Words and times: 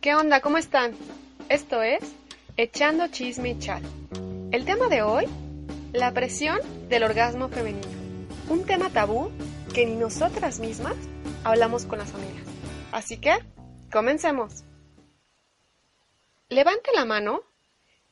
¿Qué 0.00 0.14
onda? 0.14 0.40
¿Cómo 0.40 0.56
están? 0.56 0.96
Esto 1.50 1.82
es 1.82 2.00
Echando 2.56 3.08
Chisme 3.08 3.50
y 3.50 3.58
Chat. 3.58 3.82
El 4.50 4.64
tema 4.64 4.88
de 4.88 5.02
hoy, 5.02 5.26
la 5.92 6.10
presión 6.14 6.58
del 6.88 7.02
orgasmo 7.02 7.50
femenino. 7.50 7.86
Un 8.48 8.64
tema 8.64 8.88
tabú 8.88 9.30
que 9.74 9.84
ni 9.84 9.96
nosotras 9.96 10.58
mismas 10.58 10.96
hablamos 11.44 11.84
con 11.84 11.98
las 11.98 12.14
amigas. 12.14 12.46
Así 12.92 13.18
que, 13.18 13.40
comencemos. 13.92 14.64
Levante 16.48 16.92
la 16.94 17.04
mano 17.04 17.42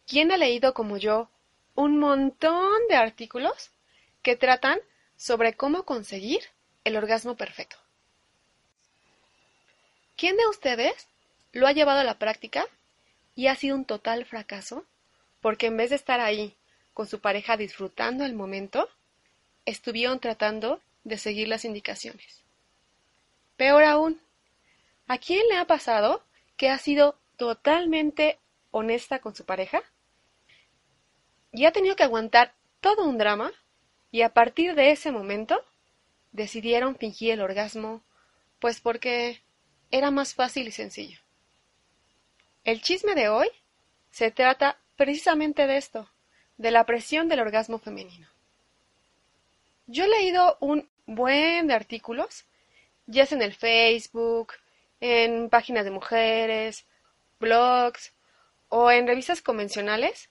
¿Quién 0.07 0.31
ha 0.31 0.37
leído 0.37 0.75
como 0.75 0.99
yo 0.99 1.31
un 1.75 1.99
montón 1.99 2.83
de 2.91 2.97
artículos 2.97 3.71
que 4.21 4.37
tratan 4.37 4.79
sobre 5.17 5.55
cómo 5.55 5.85
conseguir 5.85 6.41
el 6.85 6.99
orgasmo 6.99 7.35
perfecto? 7.35 7.77
¿Quién 10.19 10.37
de 10.37 10.47
ustedes 10.49 11.09
lo 11.53 11.67
ha 11.67 11.73
llevado 11.73 12.01
a 12.01 12.05
la 12.05 12.19
práctica 12.19 12.65
y 13.35 13.47
ha 13.47 13.55
sido 13.55 13.77
un 13.77 13.85
total 13.85 14.25
fracaso 14.25 14.85
porque 15.41 15.67
en 15.67 15.77
vez 15.77 15.91
de 15.91 15.97
estar 15.97 16.21
ahí 16.21 16.57
con 16.95 17.07
su 17.07 17.21
pareja 17.21 17.57
disfrutando 17.57 18.25
el 18.25 18.35
momento, 18.35 18.89
estuvieron 19.65 20.19
tratando 20.19 20.81
de 21.05 21.17
seguir 21.19 21.49
las 21.49 21.65
indicaciones. 21.65 22.43
Peor 23.57 23.85
aún, 23.85 24.21
¿a 25.07 25.19
quién 25.19 25.47
le 25.49 25.57
ha 25.57 25.67
pasado 25.67 26.25
que 26.57 26.69
ha 26.71 26.79
sido 26.79 27.17
totalmente 27.37 28.39
honesta 28.71 29.21
con 29.21 29.35
su 29.35 29.45
pareja 29.45 29.83
y 31.53 31.65
ha 31.65 31.73
tenido 31.73 31.97
que 31.97 32.03
aguantar 32.03 32.55
todo 32.81 33.05
un 33.05 33.19
drama 33.19 33.53
y 34.11 34.23
a 34.23 34.35
partir 34.35 34.75
de 34.75 34.91
ese 34.91 35.13
momento 35.13 35.65
decidieron 36.33 36.97
fingir 36.97 37.33
el 37.33 37.41
orgasmo, 37.41 38.03
pues 38.59 38.81
porque 38.81 39.43
era 39.91 40.11
más 40.11 40.35
fácil 40.35 40.69
y 40.69 40.73
sencillo. 40.73 41.21
El 42.69 42.83
chisme 42.83 43.15
de 43.15 43.31
hoy 43.31 43.49
se 44.11 44.31
trata 44.31 44.79
precisamente 44.95 45.67
de 45.67 45.79
esto, 45.79 46.11
de 46.59 46.71
la 46.71 46.85
presión 46.85 47.27
del 47.27 47.41
orgasmo 47.41 47.79
femenino. 47.79 48.29
Yo 49.87 50.05
he 50.05 50.09
leído 50.09 50.59
un 50.61 50.87
buen 51.07 51.67
de 51.67 51.73
artículos, 51.73 52.45
ya 53.07 53.25
sea 53.25 53.39
en 53.39 53.43
el 53.43 53.55
Facebook, 53.55 54.53
en 55.01 55.49
páginas 55.49 55.87
de 55.87 55.93
mujeres, 55.93 56.85
blogs 57.41 58.13
o 58.69 58.91
en 58.91 59.07
revistas 59.07 59.41
convencionales 59.41 60.29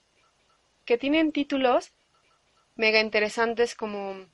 que 0.84 0.96
tienen 0.96 1.32
títulos 1.32 1.90
mega 2.76 3.00
interesantes 3.00 3.74
como 3.74 4.26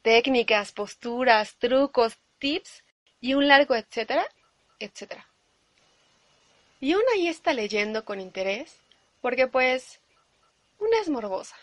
técnicas, 0.00 0.72
posturas, 0.72 1.56
trucos, 1.56 2.16
tips 2.38 2.84
y 3.20 3.34
un 3.34 3.48
largo 3.48 3.74
etcétera, 3.74 4.24
etcétera. 4.78 5.26
Y 6.78 6.94
una 6.94 7.04
ahí 7.14 7.28
está 7.28 7.54
leyendo 7.54 8.04
con 8.04 8.20
interés, 8.20 8.80
porque 9.22 9.46
pues 9.46 10.00
una 10.78 11.00
es 11.00 11.08
morbosa. 11.08 11.56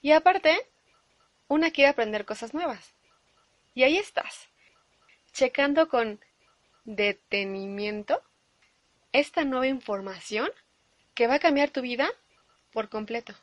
Y 0.00 0.12
aparte, 0.12 0.66
una 1.48 1.70
quiere 1.70 1.90
aprender 1.90 2.24
cosas 2.24 2.54
nuevas. 2.54 2.94
Y 3.74 3.82
ahí 3.82 3.98
estás, 3.98 4.48
checando 5.32 5.88
con 5.88 6.18
detenimiento 6.84 8.22
esta 9.12 9.44
nueva 9.44 9.66
información 9.66 10.50
que 11.14 11.26
va 11.26 11.34
a 11.34 11.40
cambiar 11.40 11.70
tu 11.70 11.82
vida 11.82 12.10
por 12.72 12.88
completo. 12.88 13.34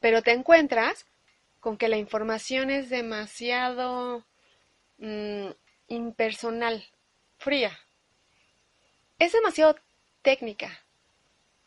Pero 0.00 0.22
te 0.22 0.32
encuentras 0.32 1.06
con 1.60 1.76
que 1.76 1.88
la 1.88 1.98
información 1.98 2.70
es 2.70 2.90
demasiado 2.90 4.24
mm, 4.98 5.50
impersonal, 5.88 6.84
fría 7.36 7.78
es 9.18 9.32
demasiado 9.32 9.76
técnica. 10.22 10.80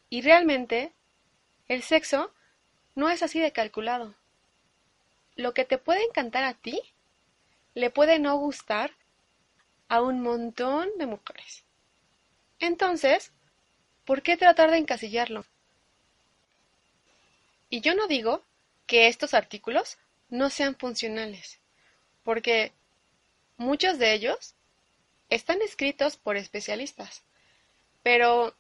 Y 0.10 0.22
realmente, 0.22 0.94
el 1.68 1.84
sexo 1.84 2.34
no 2.96 3.10
es 3.10 3.24
así 3.24 3.40
de 3.40 3.52
calculado. 3.52 4.16
Lo 5.36 5.54
que 5.54 5.66
te 5.66 5.78
puede 5.78 6.04
encantar 6.04 6.44
a 6.44 6.54
ti, 6.54 6.82
le 7.74 7.90
puede 7.90 8.20
no 8.20 8.36
gustar 8.38 8.92
a 9.88 10.02
un 10.02 10.22
montón 10.22 10.90
de 10.98 11.06
mujeres. 11.06 11.64
Entonces, 12.60 13.32
¿por 14.06 14.22
qué 14.22 14.38
tratar 14.38 14.72
de 14.72 14.78
encasillarlo? 14.78 15.46
Y 17.70 17.82
yo 17.82 17.96
no 17.96 18.08
digo 18.08 18.44
que 18.86 19.08
estos 19.08 19.34
artículos 19.34 19.98
no 20.30 20.50
sean 20.50 20.76
funcionales, 20.76 21.60
porque 22.24 22.74
muchos 23.58 23.98
de 23.98 24.14
ellos 24.14 24.56
están 25.30 25.62
escritos 25.62 26.18
por 26.18 26.36
especialistas. 26.36 27.24
Pero 28.04 28.56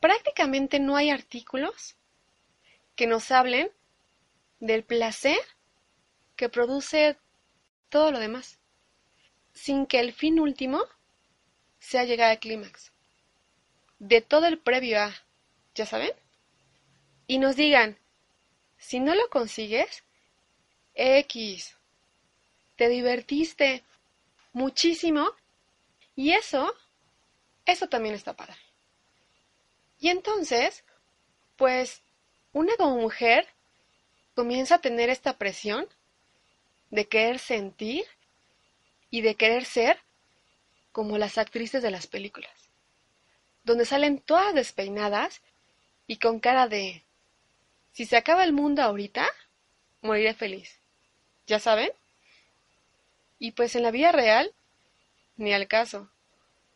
prácticamente 0.00 0.80
no 0.80 0.96
hay 0.96 1.10
artículos 1.10 1.96
que 2.96 3.06
nos 3.06 3.30
hablen 3.30 3.70
del 4.60 4.84
placer 4.84 5.38
que 6.36 6.48
produce 6.48 7.16
todo 7.88 8.10
lo 8.10 8.18
demás, 8.18 8.58
sin 9.52 9.86
que 9.86 10.00
el 10.00 10.12
fin 10.12 10.40
último 10.40 10.82
sea 11.78 12.04
llegar 12.04 12.30
al 12.30 12.38
clímax. 12.38 12.92
De 13.98 14.20
todo 14.20 14.46
el 14.46 14.58
previo 14.58 15.00
a, 15.00 15.14
¿ya 15.74 15.86
saben? 15.86 16.12
Y 17.26 17.38
nos 17.38 17.56
digan, 17.56 17.98
si 18.78 18.98
no 18.98 19.14
lo 19.14 19.28
consigues, 19.28 20.02
X, 20.94 21.76
te 22.76 22.88
divertiste 22.88 23.84
muchísimo 24.52 25.30
y 26.16 26.32
eso 26.32 26.74
eso 27.72 27.88
también 27.88 28.14
está 28.14 28.34
padre. 28.34 28.56
Y 29.98 30.08
entonces, 30.08 30.84
pues, 31.56 32.02
una 32.52 32.76
como 32.76 32.96
mujer 32.96 33.46
comienza 34.34 34.76
a 34.76 34.80
tener 34.80 35.10
esta 35.10 35.38
presión 35.38 35.88
de 36.90 37.06
querer 37.06 37.38
sentir 37.38 38.04
y 39.10 39.22
de 39.22 39.34
querer 39.34 39.64
ser 39.64 39.98
como 40.92 41.18
las 41.18 41.38
actrices 41.38 41.82
de 41.82 41.90
las 41.90 42.06
películas, 42.06 42.52
donde 43.64 43.86
salen 43.86 44.18
todas 44.18 44.54
despeinadas 44.54 45.40
y 46.06 46.16
con 46.18 46.40
cara 46.40 46.68
de, 46.68 47.02
si 47.92 48.06
se 48.06 48.16
acaba 48.16 48.44
el 48.44 48.52
mundo 48.52 48.82
ahorita, 48.82 49.26
moriré 50.02 50.34
feliz. 50.34 50.78
¿Ya 51.46 51.58
saben? 51.58 51.90
Y 53.38 53.52
pues 53.52 53.74
en 53.74 53.82
la 53.82 53.90
vida 53.90 54.12
real, 54.12 54.52
ni 55.36 55.52
al 55.52 55.66
caso. 55.68 56.10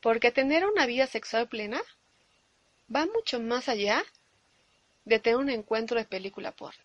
Porque 0.06 0.30
tener 0.30 0.64
una 0.64 0.86
vida 0.86 1.08
sexual 1.08 1.48
plena 1.48 1.82
va 2.94 3.06
mucho 3.06 3.40
más 3.40 3.68
allá 3.68 4.04
de 5.04 5.18
tener 5.18 5.36
un 5.36 5.50
encuentro 5.50 5.98
de 5.98 6.04
película 6.04 6.52
por. 6.52 6.76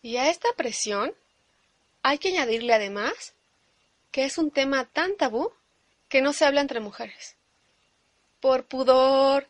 Y 0.00 0.16
a 0.16 0.30
esta 0.30 0.48
presión 0.56 1.14
hay 2.02 2.16
que 2.16 2.30
añadirle 2.30 2.72
además 2.72 3.34
que 4.10 4.24
es 4.24 4.38
un 4.38 4.50
tema 4.50 4.86
tan 4.86 5.18
tabú 5.18 5.52
que 6.08 6.22
no 6.22 6.32
se 6.32 6.46
habla 6.46 6.62
entre 6.62 6.80
mujeres. 6.80 7.36
Por 8.40 8.64
pudor, 8.64 9.46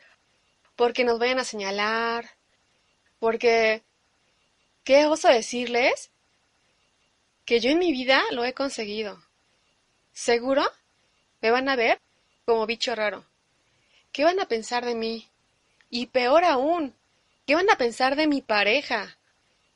porque 0.74 1.04
nos 1.04 1.20
vayan 1.20 1.38
a 1.38 1.44
señalar, 1.44 2.28
porque 3.20 3.84
qué 4.82 5.06
oso 5.06 5.28
decirles 5.28 6.10
que 7.44 7.60
yo 7.60 7.70
en 7.70 7.78
mi 7.78 7.92
vida 7.92 8.20
lo 8.32 8.44
he 8.44 8.52
conseguido. 8.52 9.22
Seguro 10.12 10.68
me 11.40 11.52
van 11.52 11.68
a 11.68 11.76
ver 11.76 12.00
como 12.48 12.64
bicho 12.64 12.94
raro. 12.94 13.26
¿Qué 14.10 14.24
van 14.24 14.40
a 14.40 14.48
pensar 14.48 14.82
de 14.86 14.94
mí? 14.94 15.28
Y 15.90 16.06
peor 16.06 16.44
aún, 16.44 16.94
¿qué 17.46 17.54
van 17.54 17.68
a 17.68 17.76
pensar 17.76 18.16
de 18.16 18.26
mi 18.26 18.40
pareja? 18.40 19.18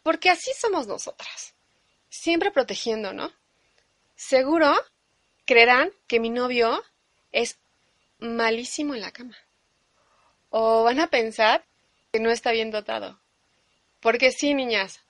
Porque 0.03 0.31
así 0.31 0.53
somos 0.59 0.87
nosotras. 0.87 1.53
Siempre 2.09 2.51
protegiendo, 2.51 3.13
¿no? 3.13 3.31
Seguro 4.17 4.75
creerán 5.45 5.93
que 6.07 6.19
mi 6.19 6.31
novio 6.31 6.83
es 7.31 7.59
malísimo 8.21 8.95
en 8.95 9.03
la 9.03 9.13
cama. 9.13 9.37
O 10.49 10.83
van 10.83 10.99
a 10.99 11.09
pensar 11.09 11.67
que 12.11 12.21
no 12.21 12.31
está 12.31 12.53
bien 12.53 12.71
dotado. 12.71 13.21
Porque 14.01 14.31
sí, 14.31 14.55
niñas, 14.55 15.03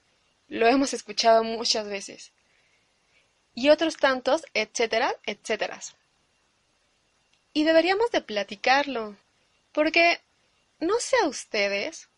lo 0.49 0.67
hemos 0.67 0.95
escuchado 0.95 1.45
muchas 1.45 1.87
veces. 1.87 2.33
Y 3.55 3.69
otros 3.69 3.99
tantos, 3.99 4.43
etcétera, 4.53 5.15
etcétera. 5.27 5.79
Y 7.53 7.65
deberíamos 7.65 8.11
de 8.11 8.23
platicarlo, 8.23 9.17
porque 9.73 10.21
no 10.81 10.99
sé 11.01 11.17
a 11.23 11.29
ustedes, 11.29 12.09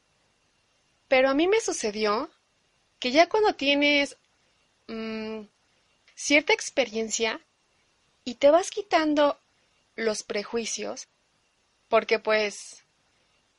pero 1.09 1.29
a 1.29 1.35
mí 1.35 1.47
me 1.47 1.61
sucedió 1.61 2.31
que 3.01 3.11
ya 3.11 3.29
cuando 3.29 3.55
tienes 3.55 4.17
mm, 4.87 5.43
cierta 6.15 6.53
experiencia 6.53 7.41
y 8.25 8.37
te 8.37 8.51
vas 8.51 8.71
quitando 8.71 9.39
los 9.97 10.23
prejuicios, 10.23 11.09
porque 11.89 12.19
pues 12.19 12.85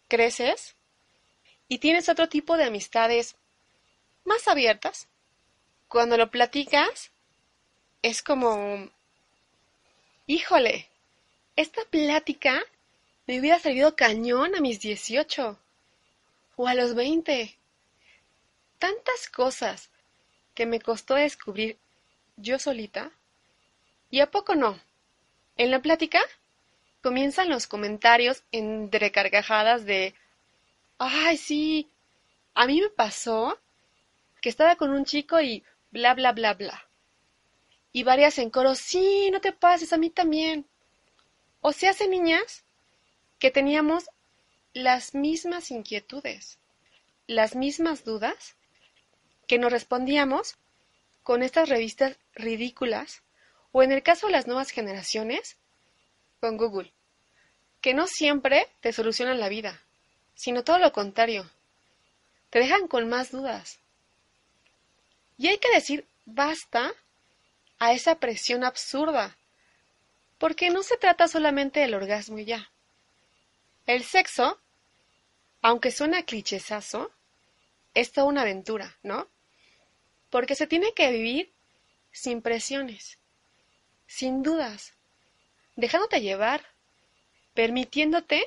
creces 0.08 0.76
y 1.68 1.80
tienes 1.80 2.10
otro 2.10 2.30
tipo 2.30 2.58
de 2.58 2.66
amistades 2.66 3.36
más 4.24 4.48
abiertas, 4.48 5.08
cuando 5.88 6.18
lo 6.18 6.32
platicas 6.32 7.12
es 8.02 8.22
como, 8.22 8.90
híjole, 10.26 10.90
esta 11.56 11.84
plática 11.86 12.62
me 13.28 13.40
hubiera 13.40 13.60
servido 13.60 13.96
cañón 13.96 14.56
a 14.56 14.62
mis 14.62 14.80
18 14.82 15.58
o 16.58 16.68
a 16.68 16.76
los 16.76 16.96
20. 16.96 17.58
Tantas 18.78 19.30
cosas 19.30 19.90
que 20.54 20.66
me 20.66 20.80
costó 20.80 21.16
descubrir 21.16 21.78
yo 22.38 22.60
solita. 22.60 23.12
¿Y 24.10 24.20
a 24.20 24.30
poco 24.30 24.56
no? 24.56 24.80
En 25.58 25.72
la 25.72 25.82
plática 25.82 26.20
comienzan 27.02 27.50
los 27.50 27.68
comentarios 27.68 28.44
entre 28.52 29.12
carcajadas 29.12 29.86
de 29.86 30.14
Ay, 30.98 31.38
sí. 31.38 31.90
A 32.54 32.66
mí 32.68 32.82
me 32.82 32.90
pasó 32.90 33.60
que 34.42 34.50
estaba 34.50 34.76
con 34.76 34.92
un 34.92 35.06
chico 35.06 35.42
y 35.42 35.64
bla 35.92 36.14
bla 36.14 36.32
bla 36.32 36.54
bla. 36.54 36.88
Y 37.92 38.04
varias 38.04 38.38
en 38.40 38.50
coro, 38.50 38.76
sí, 38.76 39.30
no 39.32 39.40
te 39.40 39.54
pases, 39.54 39.94
a 39.94 39.98
mí 39.98 40.10
también. 40.10 40.66
O 41.68 41.74
se 41.74 41.88
hace 41.88 42.08
niñas 42.08 42.64
que 43.40 43.50
teníamos 43.50 44.12
las 44.76 45.16
mismas 45.16 45.72
inquietudes, 45.72 46.60
las 47.26 47.56
mismas 47.56 48.06
dudas, 48.06 48.56
que 49.48 49.58
nos 49.58 49.72
respondíamos 49.72 50.58
con 51.24 51.42
estas 51.42 51.68
revistas 51.68 52.20
ridículas, 52.36 53.24
o 53.72 53.82
en 53.82 53.92
el 53.92 54.04
caso 54.04 54.28
de 54.28 54.34
las 54.34 54.46
nuevas 54.46 54.70
generaciones, 54.70 55.58
con 56.40 56.58
Google, 56.58 56.94
que 57.82 57.96
no 57.96 58.06
siempre 58.06 58.68
te 58.82 58.94
solucionan 58.94 59.40
la 59.40 59.50
vida, 59.50 59.82
sino 60.36 60.64
todo 60.64 60.78
lo 60.78 60.92
contrario, 60.92 61.50
te 62.52 62.60
dejan 62.60 62.88
con 62.88 63.10
más 63.10 63.32
dudas. 63.32 63.80
Y 65.40 65.48
hay 65.48 65.58
que 65.58 65.74
decir 65.74 66.06
basta 66.26 66.94
a 67.80 67.92
esa 67.94 68.20
presión 68.20 68.64
absurda, 68.64 69.36
porque 70.38 70.70
no 70.70 70.84
se 70.84 70.98
trata 70.98 71.28
solamente 71.28 71.80
del 71.80 71.94
orgasmo 71.94 72.40
y 72.40 72.46
ya. 72.46 72.72
El 73.86 74.04
sexo, 74.04 74.60
aunque 75.62 75.92
suena 75.92 76.24
clichesazo, 76.24 77.12
es 77.94 78.12
toda 78.12 78.28
una 78.28 78.42
aventura, 78.42 78.98
¿no? 79.04 79.28
Porque 80.30 80.56
se 80.56 80.68
tiene 80.68 80.94
que 80.94 81.12
vivir 81.12 81.52
sin 82.12 82.42
presiones, 82.42 83.20
sin 84.08 84.44
dudas, 84.44 84.94
dejándote 85.76 86.22
llevar, 86.22 86.66
permitiéndote 87.54 88.46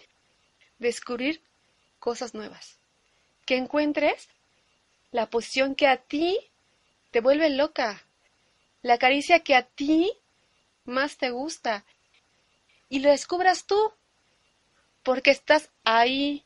descubrir 0.78 1.42
cosas 1.98 2.34
nuevas, 2.34 2.78
que 3.46 3.56
encuentres 3.56 4.28
la 5.10 5.30
posición 5.30 5.74
que 5.74 5.86
a 5.86 5.96
ti 5.96 6.38
te 7.10 7.20
vuelve 7.20 7.48
loca, 7.50 8.04
la 8.82 8.98
caricia 8.98 9.40
que 9.40 9.54
a 9.54 9.62
ti 9.62 10.12
más 10.88 11.16
te 11.16 11.30
gusta, 11.30 11.84
y 12.88 13.00
lo 13.00 13.10
descubras 13.10 13.66
tú, 13.66 13.92
porque 15.02 15.30
estás 15.30 15.70
ahí, 15.84 16.44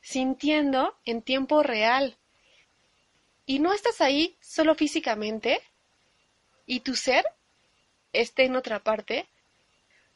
sintiendo 0.00 0.96
en 1.04 1.22
tiempo 1.22 1.62
real. 1.62 2.16
Y 3.46 3.58
no 3.58 3.72
estás 3.72 4.00
ahí 4.00 4.36
solo 4.40 4.74
físicamente, 4.74 5.62
y 6.66 6.80
tu 6.80 6.96
ser 6.96 7.24
esté 8.12 8.44
en 8.44 8.56
otra 8.56 8.80
parte, 8.80 9.26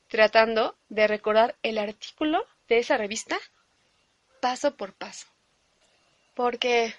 tratando 0.08 0.76
de 0.88 1.06
recordar 1.06 1.56
el 1.62 1.79
artículo 1.79 2.46
de 2.69 2.79
esa 2.79 2.96
revista 2.96 3.38
paso 4.41 4.76
por 4.76 4.93
paso. 4.93 5.26
Porque 6.35 6.94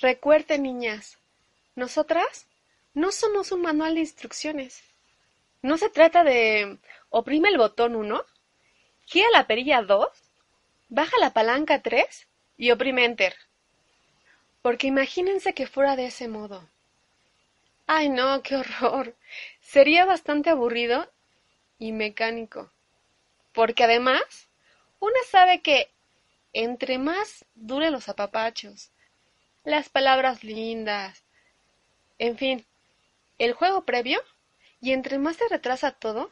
recuerden, 0.00 0.62
niñas, 0.62 1.18
nosotras 1.76 2.46
no 2.94 3.12
somos 3.12 3.52
un 3.52 3.62
manual 3.62 3.94
de 3.94 4.00
instrucciones. 4.00 4.82
No 5.62 5.76
se 5.76 5.90
trata 5.90 6.24
de 6.24 6.78
oprime 7.10 7.48
el 7.48 7.58
botón 7.58 7.96
1, 7.96 8.24
gira 9.06 9.28
la 9.32 9.46
perilla 9.46 9.82
2, 9.82 10.08
baja 10.88 11.16
la 11.18 11.32
palanca 11.32 11.82
3 11.82 12.28
y 12.56 12.70
oprime 12.70 13.04
enter. 13.04 13.34
Porque 14.62 14.86
imagínense 14.86 15.54
que 15.54 15.66
fuera 15.66 15.96
de 15.96 16.06
ese 16.06 16.28
modo. 16.28 16.68
Ay, 17.86 18.08
no, 18.08 18.42
qué 18.42 18.56
horror. 18.56 19.16
Sería 19.60 20.04
bastante 20.04 20.50
aburrido 20.50 21.10
y 21.78 21.92
mecánico. 21.92 22.70
Porque 23.52 23.84
además, 23.84 24.48
una 25.00 25.20
sabe 25.30 25.62
que 25.62 25.90
entre 26.52 26.98
más 26.98 27.44
duren 27.54 27.92
los 27.92 28.08
apapachos, 28.08 28.90
las 29.64 29.88
palabras 29.88 30.44
lindas, 30.44 31.24
en 32.18 32.36
fin, 32.36 32.66
el 33.38 33.52
juego 33.52 33.84
previo, 33.84 34.20
y 34.80 34.92
entre 34.92 35.18
más 35.18 35.36
se 35.36 35.48
retrasa 35.48 35.92
todo, 35.92 36.30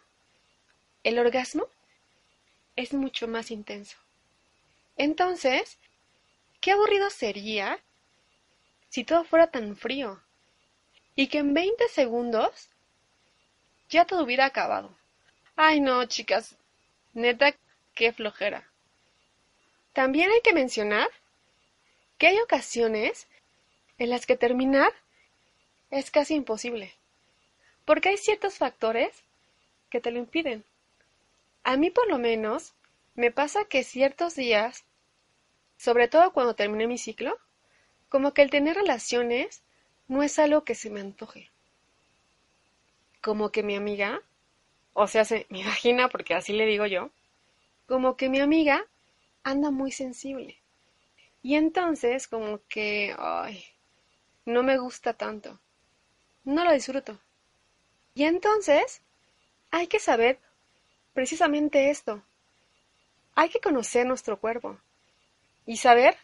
el 1.03 1.19
orgasmo 1.19 1.69
es 2.77 2.93
mucho 2.93 3.27
más 3.29 3.51
intenso. 3.51 3.97
Entonces, 4.97 5.79
qué 6.61 6.73
aburrido 6.73 7.11
sería 7.11 7.81
si 8.89 9.05
todo 9.05 9.25
fuera 9.25 9.49
tan 9.49 9.77
frío 9.77 10.23
y 11.15 11.29
que 11.29 11.39
en 11.39 11.55
20 11.55 11.89
segundos 11.89 12.71
ya 13.89 14.05
todo 14.05 14.25
hubiera 14.25 14.47
acabado. 14.47 14.97
Ay 15.57 15.81
no, 15.81 16.05
chicas, 16.07 16.57
neta, 17.15 17.55
qué 17.95 18.13
flojera. 18.13 18.69
También 19.93 20.31
hay 20.31 20.41
que 20.43 20.53
mencionar 20.53 21.09
que 22.19 22.27
hay 22.27 22.39
ocasiones 22.39 23.27
en 23.99 24.11
las 24.11 24.27
que 24.27 24.37
terminar 24.37 24.93
es 25.91 26.11
casi 26.11 26.35
imposible, 26.35 26.95
porque 27.87 28.11
hay 28.11 28.19
ciertos 28.19 28.59
factores 28.59 29.23
que 29.89 30.01
te 30.01 30.11
lo 30.11 30.19
impiden. 30.19 30.65
A 31.63 31.79
mí 31.79 31.91
por 31.91 32.07
lo 32.09 32.19
menos 32.19 32.75
me 33.15 33.31
pasa 33.31 33.65
que 33.65 33.83
ciertos 33.85 34.35
días, 34.35 34.85
sobre 35.79 36.09
todo 36.09 36.33
cuando 36.33 36.55
terminé 36.55 36.87
mi 36.87 36.99
ciclo, 36.99 37.39
como 38.11 38.35
que 38.35 38.43
el 38.43 38.51
tener 38.51 38.77
relaciones 38.77 39.63
no 40.09 40.23
es 40.23 40.39
algo 40.39 40.65
que 40.65 40.75
se 40.75 40.91
me 40.91 41.01
antoje. 41.01 41.49
Como 43.23 43.51
que 43.51 43.63
mi 43.63 43.77
amiga, 43.77 44.21
o 44.93 45.07
sea, 45.07 45.25
se 45.25 45.47
me 45.49 45.61
imagina 45.63 46.09
porque 46.09 46.35
así 46.35 46.53
le 46.53 46.67
digo 46.67 46.87
yo, 46.87 47.11
como 47.87 48.17
que 48.17 48.29
mi 48.29 48.41
amiga 48.41 48.85
anda 49.45 49.71
muy 49.71 49.93
sensible. 49.93 50.59
Y 51.43 51.55
entonces 51.55 52.27
como 52.27 52.61
que, 52.69 53.15
ay, 53.17 53.65
no 54.45 54.65
me 54.65 54.77
gusta 54.79 55.13
tanto. 55.13 55.61
No 56.45 56.65
lo 56.65 56.73
disfruto. 56.73 57.21
Y 58.17 58.25
entonces 58.25 59.03
hay 59.71 59.87
que 59.87 60.01
saber 60.01 60.41
precisamente 61.15 61.91
esto. 61.91 62.25
Hay 63.37 63.49
que 63.51 63.61
conocer 63.61 64.05
nuestro 64.07 64.41
cuerpo 64.41 64.81
y 65.67 65.77
saber 65.77 66.17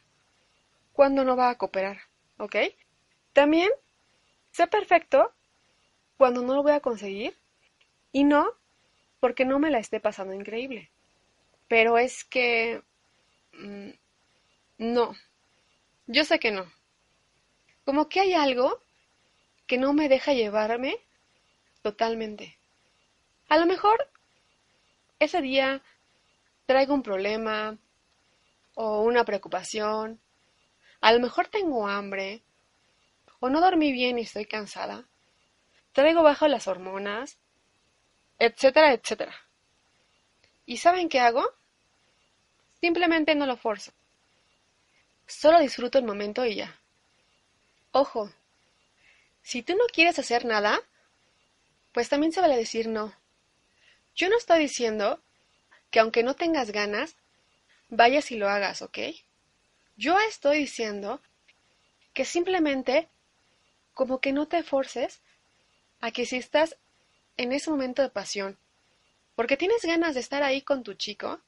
cuándo 0.93 1.23
no 1.25 1.37
va 1.37 1.51
a 1.51 1.59
cooperar, 1.59 1.99
¿ok? 2.39 2.57
También 3.33 3.71
sé 4.51 4.67
perfecto 4.67 5.33
cuando 6.17 6.43
no 6.43 6.55
lo 6.55 6.65
voy 6.65 6.73
a 6.73 6.81
conseguir 6.81 7.37
y 8.13 8.25
no 8.25 8.53
porque 9.21 9.45
no 9.45 9.61
me 9.61 9.71
la 9.71 9.79
esté 9.79 10.01
pasando 10.01 10.35
increíble. 10.35 10.91
Pero 11.69 11.99
es 11.99 12.25
que 12.25 12.83
Mm, 13.53 13.91
no, 14.79 15.15
yo 16.07 16.25
sé 16.25 16.39
que 16.41 16.51
no. 16.53 16.67
Como 17.85 18.09
que 18.09 18.19
hay 18.21 18.33
algo 18.35 18.81
que 19.67 19.79
no 19.79 19.93
me 19.93 20.09
deja 20.09 20.33
llevarme 20.33 20.99
totalmente. 21.83 22.57
A 23.49 23.59
lo 23.59 23.67
mejor 23.67 24.09
ese 25.19 25.41
día 25.43 25.83
traigo 26.67 26.95
un 26.95 27.03
problema 27.03 27.77
o 28.75 29.03
una 29.03 29.25
preocupación. 29.25 30.21
A 31.01 31.12
lo 31.12 31.21
mejor 31.21 31.49
tengo 31.49 31.87
hambre 31.87 32.43
o 33.41 33.49
no 33.51 33.61
dormí 33.61 33.93
bien 33.93 34.19
y 34.19 34.23
estoy 34.23 34.47
cansada. 34.47 35.05
Traigo 35.93 36.23
bajo 36.23 36.49
las 36.49 36.67
hormonas, 36.69 37.39
etcétera, 38.39 38.93
etcétera. 38.93 39.35
¿Y 40.65 40.79
saben 40.79 41.09
qué 41.09 41.21
hago? 41.21 41.45
Simplemente 42.81 43.35
no 43.35 43.47
lo 43.47 43.57
forzo. 43.57 43.93
Solo 45.27 45.61
disfruto 45.61 45.99
el 45.99 46.05
momento 46.05 46.45
y 46.47 46.57
ya. 46.57 46.81
Ojo, 47.91 48.31
si 49.43 49.62
tú 49.62 49.75
no 49.75 49.85
quieres 49.93 50.19
hacer 50.19 50.45
nada, 50.45 50.81
pues 51.93 52.09
también 52.09 52.33
se 52.33 52.41
vale 52.41 52.57
decir 52.57 52.89
no. 52.89 53.15
Yo 54.15 54.29
no 54.29 54.37
estoy 54.37 54.61
diciendo 54.61 55.23
que 55.91 56.01
aunque 56.01 56.23
no 56.23 56.35
tengas 56.35 56.71
ganas, 56.71 57.17
vayas 57.89 58.31
y 58.31 58.37
lo 58.37 58.49
hagas, 58.49 58.83
¿ok? 58.83 58.99
Yo 59.97 60.19
estoy 60.21 60.59
diciendo 60.59 61.21
que 62.15 62.25
simplemente 62.25 63.09
como 63.95 64.21
que 64.21 64.33
no 64.33 64.49
te 64.49 64.63
forces 64.63 65.21
a 66.01 66.11
que 66.11 66.27
si 66.27 66.37
estás 66.37 66.77
en 67.37 67.53
ese 67.53 67.71
momento 67.71 68.03
de 68.03 68.09
pasión, 68.09 68.59
porque 69.35 69.57
tienes 69.57 69.85
ganas 69.85 70.15
de 70.15 70.21
estar 70.21 70.43
ahí 70.43 70.63
con 70.63 70.83
tu 70.83 70.95
chico 70.95 71.41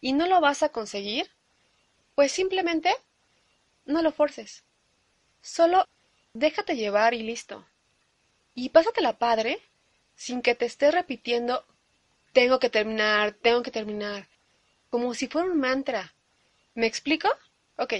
y 0.00 0.12
no 0.12 0.26
lo 0.26 0.40
vas 0.40 0.62
a 0.62 0.70
conseguir, 0.70 1.30
pues 2.14 2.32
simplemente 2.32 2.94
no 3.84 4.02
lo 4.02 4.12
forces. 4.12 4.64
Solo 5.40 5.86
déjate 6.34 6.76
llevar 6.76 7.14
y 7.14 7.22
listo. 7.22 7.66
Y 8.54 8.68
pásatela 8.68 9.18
padre 9.18 9.60
sin 10.14 10.42
que 10.42 10.54
te 10.54 10.66
estés 10.66 10.92
repitiendo 10.92 11.64
tengo 12.32 12.58
que 12.58 12.70
terminar, 12.70 13.32
tengo 13.34 13.62
que 13.62 13.70
terminar, 13.70 14.26
como 14.90 15.14
si 15.14 15.28
fuera 15.28 15.50
un 15.50 15.60
mantra. 15.60 16.14
¿Me 16.74 16.86
explico? 16.86 17.28
Ok, 17.76 17.94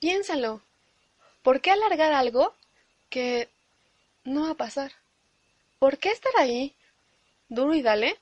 piénsalo. 0.00 0.62
¿Por 1.42 1.60
qué 1.60 1.70
alargar 1.70 2.12
algo 2.12 2.54
que 3.10 3.48
no 4.24 4.42
va 4.42 4.50
a 4.50 4.56
pasar? 4.56 4.92
¿Por 5.78 5.98
qué 5.98 6.10
estar 6.10 6.32
ahí, 6.38 6.74
duro 7.48 7.74
y 7.74 7.82
dale, 7.82 8.18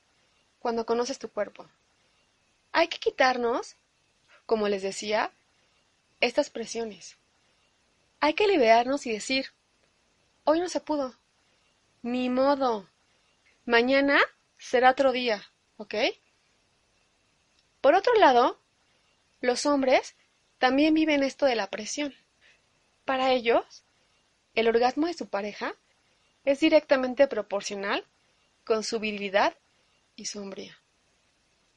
cuando 0.59 0.85
conoces 0.85 1.17
tu 1.17 1.29
cuerpo? 1.29 1.67
Hay 2.71 2.87
que 2.87 2.99
quitarnos, 2.99 3.75
como 4.45 4.67
les 4.67 4.83
decía, 4.83 5.31
estas 6.19 6.49
presiones. 6.49 7.17
Hay 8.19 8.33
que 8.33 8.47
liberarnos 8.47 9.05
y 9.05 9.11
decir, 9.11 9.47
hoy 10.43 10.59
no 10.59 10.69
se 10.69 10.79
pudo. 10.79 11.15
Ni 12.03 12.29
modo. 12.29 12.89
Mañana 13.65 14.19
será 14.57 14.91
otro 14.91 15.13
día, 15.13 15.41
¿ok? 15.77 15.95
Por 17.79 17.95
otro 17.95 18.13
lado, 18.15 18.59
los 19.39 19.65
hombres 19.65 20.17
también 20.57 20.93
viven 20.93 21.23
esto 21.23 21.45
de 21.45 21.55
la 21.55 21.69
presión. 21.69 22.13
Para 23.05 23.31
ellos, 23.31 23.85
el 24.53 24.67
orgasmo 24.67 25.07
de 25.07 25.13
su 25.13 25.29
pareja 25.29 25.75
es 26.43 26.59
directamente 26.59 27.27
proporcional 27.27 28.05
con 28.65 28.83
su 28.83 28.99
virilidad 28.99 29.55
y 30.17 30.25
sombría. 30.25 30.77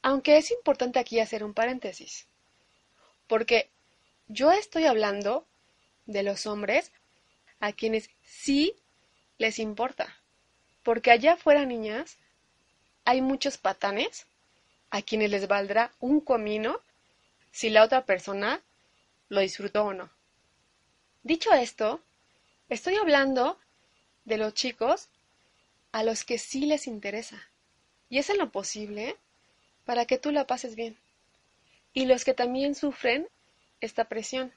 Aunque 0.02 0.38
es 0.38 0.50
importante 0.50 0.98
aquí 0.98 1.20
hacer 1.20 1.44
un 1.44 1.54
paréntesis, 1.54 2.26
porque 3.28 3.70
yo 4.26 4.50
estoy 4.50 4.86
hablando 4.86 5.46
de 6.06 6.24
los 6.24 6.46
hombres 6.46 6.90
a 7.60 7.72
quienes 7.72 8.10
sí 8.24 8.74
les 9.38 9.58
importa, 9.58 10.16
porque 10.82 11.10
allá 11.10 11.36
fuera 11.36 11.64
niñas 11.64 12.18
hay 13.04 13.20
muchos 13.20 13.58
patanes 13.58 14.26
a 14.90 15.02
quienes 15.02 15.30
les 15.30 15.48
valdrá 15.48 15.92
un 16.00 16.20
comino 16.20 16.80
si 17.52 17.70
la 17.70 17.84
otra 17.84 18.04
persona 18.04 18.62
lo 19.28 19.40
disfrutó 19.40 19.84
o 19.84 19.94
no. 19.94 20.10
Dicho 21.22 21.52
esto, 21.52 22.00
estoy 22.68 22.96
hablando 22.96 23.58
de 24.24 24.38
los 24.38 24.54
chicos 24.54 25.08
a 25.92 26.02
los 26.02 26.24
que 26.24 26.38
sí 26.38 26.66
les 26.66 26.86
interesa. 26.86 27.42
Y 28.08 28.18
es 28.18 28.30
en 28.30 28.38
lo 28.38 28.50
posible 28.50 29.16
para 29.84 30.04
que 30.04 30.18
tú 30.18 30.30
la 30.30 30.46
pases 30.46 30.76
bien. 30.76 30.96
Y 31.94 32.06
los 32.06 32.24
que 32.24 32.34
también 32.34 32.74
sufren 32.74 33.26
esta 33.80 34.04
presión. 34.04 34.52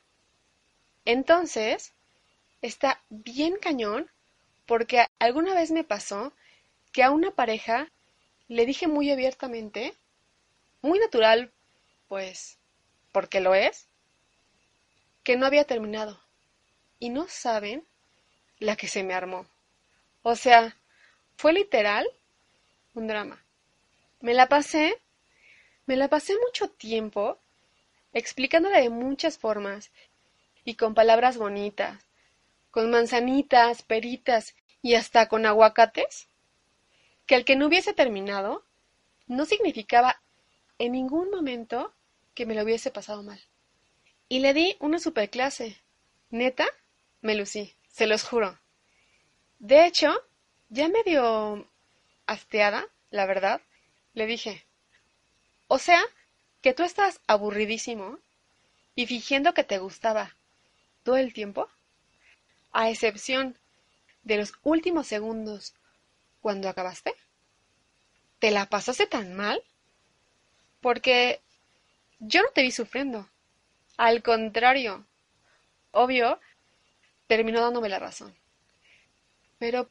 Entonces, 1.05 1.93
está 2.61 3.01
bien 3.09 3.55
cañón 3.57 4.09
porque 4.69 5.07
alguna 5.17 5.55
vez 5.55 5.71
me 5.71 5.83
pasó 5.83 6.31
que 6.91 7.01
a 7.01 7.09
una 7.09 7.31
pareja 7.31 7.91
le 8.47 8.67
dije 8.67 8.87
muy 8.87 9.09
abiertamente, 9.09 9.95
muy 10.83 10.99
natural, 10.99 11.51
pues, 12.07 12.59
porque 13.11 13.39
lo 13.39 13.55
es, 13.55 13.87
que 15.23 15.37
no 15.37 15.47
había 15.47 15.63
terminado. 15.63 16.21
Y 16.99 17.09
no 17.09 17.27
saben 17.27 17.83
la 18.59 18.75
que 18.75 18.87
se 18.87 19.03
me 19.03 19.15
armó. 19.15 19.47
O 20.21 20.35
sea, 20.35 20.77
fue 21.35 21.51
literal 21.51 22.07
un 22.93 23.07
drama. 23.07 23.43
Me 24.19 24.35
la 24.35 24.49
pasé, 24.49 25.01
me 25.87 25.95
la 25.95 26.09
pasé 26.09 26.35
mucho 26.45 26.69
tiempo 26.69 27.39
explicándole 28.13 28.81
de 28.81 28.91
muchas 28.91 29.39
formas 29.39 29.89
y 30.63 30.75
con 30.75 30.93
palabras 30.93 31.37
bonitas, 31.37 32.05
con 32.69 32.91
manzanitas, 32.91 33.81
peritas 33.81 34.53
y 34.81 34.95
hasta 34.95 35.27
con 35.27 35.45
aguacates 35.45 36.27
que 37.25 37.35
el 37.35 37.45
que 37.45 37.55
no 37.55 37.67
hubiese 37.67 37.93
terminado 37.93 38.65
no 39.27 39.45
significaba 39.45 40.21
en 40.79 40.93
ningún 40.93 41.29
momento 41.29 41.93
que 42.33 42.45
me 42.45 42.55
lo 42.55 42.63
hubiese 42.63 42.89
pasado 42.89 43.21
mal. 43.21 43.39
Y 44.27 44.39
le 44.39 44.53
di 44.53 44.77
una 44.79 44.99
superclase. 44.99 45.77
Neta, 46.29 46.65
me 47.21 47.35
lucí, 47.35 47.75
se 47.89 48.07
los 48.07 48.23
juro. 48.23 48.59
De 49.59 49.85
hecho, 49.85 50.23
ya 50.69 50.87
medio 50.87 51.67
hasteada, 52.27 52.87
la 53.09 53.25
verdad, 53.25 53.61
le 54.13 54.25
dije, 54.25 54.65
o 55.67 55.79
sea, 55.79 56.01
que 56.61 56.73
tú 56.73 56.83
estás 56.83 57.19
aburridísimo 57.27 58.19
y 58.95 59.05
fingiendo 59.05 59.53
que 59.53 59.63
te 59.63 59.79
gustaba 59.79 60.35
todo 61.03 61.17
el 61.17 61.33
tiempo, 61.33 61.69
a 62.71 62.89
excepción 62.89 63.57
de 64.23 64.37
los 64.37 64.53
últimos 64.63 65.07
segundos 65.07 65.73
cuando 66.41 66.69
acabaste? 66.69 67.13
¿Te 68.39 68.51
la 68.51 68.67
pasaste 68.67 69.07
tan 69.07 69.35
mal? 69.35 69.63
Porque 70.81 71.41
yo 72.19 72.41
no 72.41 72.49
te 72.49 72.61
vi 72.61 72.71
sufriendo. 72.71 73.29
Al 73.97 74.23
contrario, 74.23 75.05
obvio, 75.91 76.39
terminó 77.27 77.61
dándome 77.61 77.89
la 77.89 77.99
razón. 77.99 78.35
Pero 79.57 79.89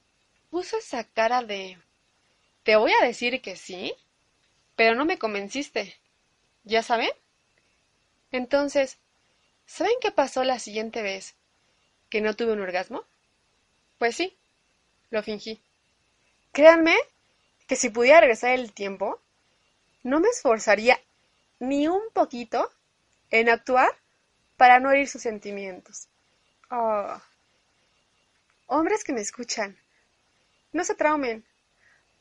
puso 0.50 0.78
esa 0.78 1.04
cara 1.04 1.42
de... 1.42 1.78
Te 2.62 2.76
voy 2.76 2.92
a 2.92 3.04
decir 3.04 3.40
que 3.40 3.56
sí, 3.56 3.94
pero 4.76 4.94
no 4.94 5.04
me 5.04 5.18
convenciste. 5.18 5.96
¿Ya 6.64 6.82
saben? 6.82 7.10
Entonces, 8.30 8.98
¿saben 9.66 9.94
qué 10.00 10.10
pasó 10.10 10.44
la 10.44 10.58
siguiente 10.58 11.02
vez 11.02 11.34
que 12.10 12.20
no 12.20 12.34
tuve 12.34 12.52
un 12.52 12.60
orgasmo? 12.60 13.04
Pues 13.98 14.16
sí, 14.16 14.36
lo 15.10 15.22
fingí. 15.22 15.60
Créanme 16.52 16.96
que 17.66 17.76
si 17.76 17.90
pudiera 17.90 18.20
regresar 18.20 18.52
el 18.52 18.72
tiempo, 18.72 19.20
no 20.02 20.20
me 20.20 20.28
esforzaría 20.28 20.98
ni 21.58 21.88
un 21.88 22.02
poquito 22.12 22.72
en 23.30 23.48
actuar 23.48 23.90
para 24.56 24.80
no 24.80 24.90
herir 24.90 25.08
sus 25.08 25.22
sentimientos. 25.22 26.08
Oh. 26.70 27.20
Hombres 28.66 29.04
que 29.04 29.12
me 29.12 29.20
escuchan, 29.20 29.76
no 30.72 30.84
se 30.84 30.94
traumen, 30.94 31.44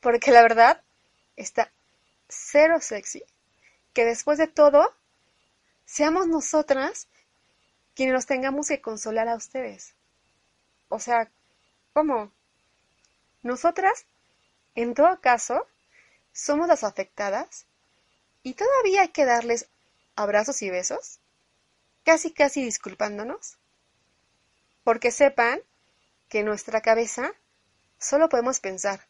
porque 0.00 0.30
la 0.30 0.42
verdad 0.42 0.82
está 1.36 1.70
cero 2.28 2.78
sexy 2.80 3.22
que 3.92 4.04
después 4.04 4.38
de 4.38 4.46
todo 4.46 4.94
seamos 5.84 6.26
nosotras 6.26 7.08
quienes 7.94 8.14
nos 8.14 8.26
tengamos 8.26 8.68
que 8.68 8.80
consolar 8.80 9.28
a 9.28 9.34
ustedes. 9.34 9.94
O 10.88 10.98
sea, 10.98 11.30
¿cómo? 11.98 12.30
Nosotras 13.42 14.06
en 14.76 14.94
todo 14.94 15.20
caso, 15.20 15.66
somos 16.32 16.68
las 16.68 16.84
afectadas 16.84 17.66
y 18.44 18.54
todavía 18.54 19.02
hay 19.02 19.08
que 19.08 19.24
darles 19.24 19.68
abrazos 20.14 20.62
y 20.62 20.70
besos, 20.70 21.18
casi 22.04 22.32
casi 22.32 22.62
disculpándonos, 22.62 23.58
porque 24.84 25.10
sepan 25.10 25.60
que 26.28 26.38
en 26.38 26.46
nuestra 26.46 26.82
cabeza 26.82 27.32
solo 27.98 28.28
podemos 28.28 28.60
pensar, 28.60 29.00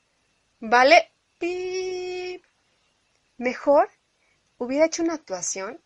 vale, 0.59 1.13
pip. 1.39 2.43
Mejor 3.37 3.91
hubiera 4.57 4.87
hecho 4.87 5.03
una 5.03 5.13
actuación 5.13 5.79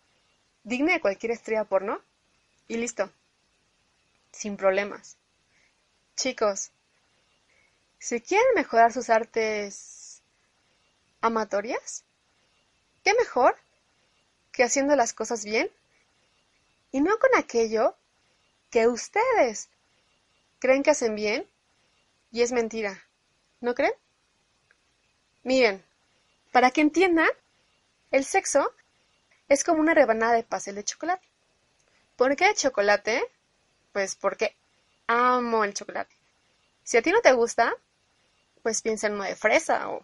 digna 0.62 0.92
de 0.92 1.00
cualquier 1.00 1.32
estrella 1.32 1.64
porno 1.64 2.00
y 2.68 2.76
listo, 2.76 3.10
sin 4.30 4.56
problemas. 4.56 5.16
Chicos, 6.14 6.70
si 8.02 8.20
quieren 8.20 8.48
mejorar 8.56 8.92
sus 8.92 9.10
artes 9.10 10.24
amatorias, 11.20 12.04
¿qué 13.04 13.14
mejor 13.14 13.56
que 14.50 14.64
haciendo 14.64 14.96
las 14.96 15.12
cosas 15.12 15.44
bien? 15.44 15.70
Y 16.90 17.00
no 17.00 17.16
con 17.20 17.30
aquello 17.36 17.94
que 18.70 18.88
ustedes 18.88 19.68
creen 20.58 20.82
que 20.82 20.90
hacen 20.90 21.14
bien 21.14 21.48
y 22.32 22.42
es 22.42 22.50
mentira. 22.50 23.04
¿No 23.60 23.72
creen? 23.72 23.94
Miren, 25.44 25.84
para 26.50 26.72
que 26.72 26.80
entiendan, 26.80 27.30
el 28.10 28.24
sexo 28.24 28.74
es 29.48 29.62
como 29.62 29.80
una 29.80 29.94
rebanada 29.94 30.32
de 30.32 30.42
pastel 30.42 30.74
de 30.74 30.82
chocolate. 30.82 31.28
¿Por 32.16 32.34
qué 32.34 32.48
de 32.48 32.54
chocolate? 32.56 33.22
Pues 33.92 34.16
porque 34.16 34.56
amo 35.06 35.62
el 35.62 35.72
chocolate. 35.72 36.16
Si 36.82 36.96
a 36.96 37.02
ti 37.02 37.12
no 37.12 37.20
te 37.20 37.32
gusta, 37.32 37.72
pues 38.62 38.82
piensa 38.82 39.06
en 39.06 39.14
uno 39.14 39.24
de 39.24 39.36
fresa 39.36 39.90
o 39.90 40.02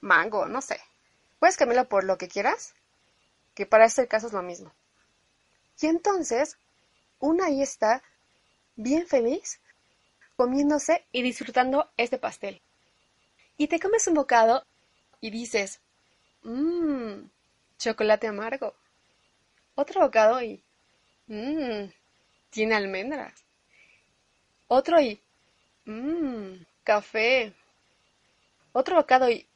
mango, 0.00 0.46
no 0.46 0.60
sé. 0.60 0.80
Puedes 1.38 1.56
cambiarlo 1.56 1.88
por 1.88 2.04
lo 2.04 2.18
que 2.18 2.28
quieras, 2.28 2.74
que 3.54 3.66
para 3.66 3.86
este 3.86 4.06
caso 4.06 4.28
es 4.28 4.32
lo 4.32 4.42
mismo. 4.42 4.72
Y 5.80 5.86
entonces, 5.86 6.58
una 7.18 7.46
ahí 7.46 7.62
está, 7.62 8.02
bien 8.76 9.06
feliz, 9.06 9.60
comiéndose 10.36 11.04
y 11.12 11.22
disfrutando 11.22 11.90
este 11.96 12.18
pastel. 12.18 12.62
Y 13.56 13.66
te 13.66 13.80
comes 13.80 14.06
un 14.06 14.14
bocado 14.14 14.64
y 15.20 15.30
dices, 15.30 15.80
mmm, 16.42 17.24
chocolate 17.78 18.28
amargo. 18.28 18.74
Otro 19.74 20.02
bocado 20.02 20.40
y, 20.42 20.62
mmm, 21.26 21.90
tiene 22.50 22.74
almendras. 22.74 23.44
Otro 24.68 25.00
y, 25.00 25.20
mmm, 25.84 26.54
café. 26.84 27.52
Otro 28.72 28.96
bocado 28.96 29.30
y, 29.30 29.46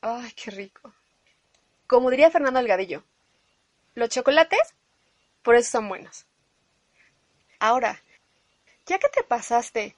ay, 0.00 0.32
qué 0.32 0.50
rico. 0.50 0.94
Como 1.86 2.10
diría 2.10 2.30
Fernando 2.30 2.58
Algadillo, 2.58 3.04
los 3.94 4.08
chocolates, 4.08 4.74
por 5.42 5.56
eso 5.56 5.72
son 5.72 5.88
buenos. 5.88 6.26
Ahora, 7.58 8.00
ya 8.86 8.98
que 8.98 9.08
te 9.08 9.22
pasaste 9.22 9.96